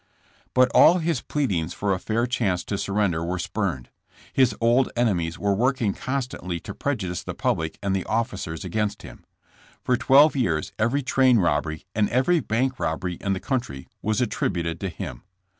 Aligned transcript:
'* 0.29 0.53
But 0.55 0.71
all 0.71 0.97
his 0.97 1.21
pleadings 1.21 1.75
for 1.75 1.93
a 1.93 1.99
fair 1.99 2.25
chance 2.25 2.63
to 2.63 2.73
surren 2.73 3.11
der 3.11 3.23
were 3.23 3.37
spurned. 3.37 3.89
His 4.33 4.55
old 4.59 4.89
enemies 4.95 5.37
were 5.37 5.53
working 5.53 5.93
constantly 5.93 6.59
to 6.61 6.73
prejudice 6.73 7.21
the 7.21 7.35
public 7.35 7.77
and 7.83 7.95
the 7.95 8.05
officers 8.05 8.65
against 8.65 9.03
him. 9.03 9.23
For 9.83 9.95
twelve 9.97 10.35
years 10.35 10.71
every 10.79 11.03
train 11.03 11.37
robbery 11.37 11.85
and 11.93 12.09
every 12.09 12.39
bank 12.39 12.79
robbery 12.79 13.19
in 13.21 13.33
the 13.33 13.39
country 13.39 13.85
was 14.01 14.21
attribu 14.21 14.63
ted 14.63 14.79
to 14.79 14.89
him. 14.89 15.21